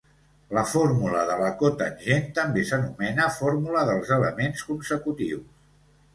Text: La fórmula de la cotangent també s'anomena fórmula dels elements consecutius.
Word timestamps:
La 0.57 0.61
fórmula 0.69 1.25
de 1.31 1.35
la 1.41 1.51
cotangent 1.59 2.25
també 2.39 2.65
s'anomena 2.71 3.29
fórmula 3.37 3.85
dels 3.93 4.11
elements 4.19 4.67
consecutius. 4.73 5.47